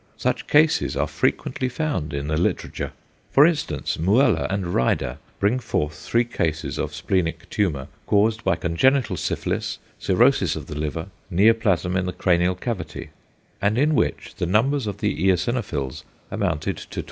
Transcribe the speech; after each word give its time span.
Such 0.17 0.47
cases 0.47 0.95
are 0.97 1.05
frequently 1.05 1.69
found 1.69 2.11
in 2.11 2.27
the 2.27 2.35
literature. 2.35 2.91
For 3.29 3.45
instance 3.45 3.97
Müller 3.97 4.47
and 4.49 4.73
Rieder 4.73 5.19
bring 5.39 5.59
forward 5.59 5.91
three 5.93 6.23
cases 6.23 6.79
of 6.79 6.95
splenic 6.95 7.47
tumour 7.51 7.87
caused 8.07 8.43
by 8.43 8.55
congenital 8.55 9.15
syphilis, 9.15 9.77
cirrhosis 9.99 10.55
of 10.55 10.65
the 10.65 10.73
liver, 10.75 11.09
neoplasm 11.29 11.95
in 11.95 12.07
the 12.07 12.13
cranial 12.13 12.55
cavity, 12.55 13.11
and 13.61 13.77
in 13.77 13.93
which 13.93 14.33
the 14.39 14.47
numbers 14.47 14.87
of 14.87 14.97
the 15.01 15.27
eosinophils 15.29 16.01
amounted 16.31 16.77
to 16.77 16.89
12. 16.89 16.99